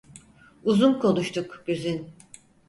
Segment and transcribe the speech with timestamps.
[0.63, 2.09] Uzun konuştuk, Güzin!